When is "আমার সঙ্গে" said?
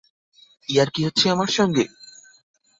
1.29-1.83